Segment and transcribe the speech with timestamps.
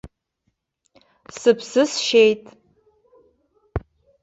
[1.39, 2.43] Сыԥсы сшьеит.